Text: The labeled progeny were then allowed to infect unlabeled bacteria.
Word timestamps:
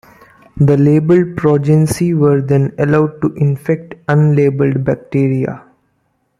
The 0.57 0.77
labeled 0.77 1.37
progeny 1.37 2.15
were 2.15 2.41
then 2.41 2.73
allowed 2.79 3.21
to 3.21 3.31
infect 3.35 3.93
unlabeled 4.07 4.83
bacteria. 4.83 5.63